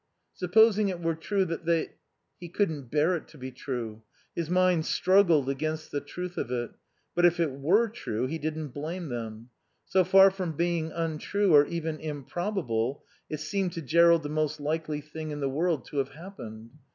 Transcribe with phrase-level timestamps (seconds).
[0.33, 1.91] Supposing it were true that they
[2.39, 4.01] He couldn't bear it to be true;
[4.35, 6.71] his mind struggled against the truth of it,
[7.13, 9.51] but if it were true he didn't blame them.
[9.85, 15.01] So far from being untrue or even improbable, it seemed to Jerrold the most likely
[15.01, 16.71] thing in the world to have happened.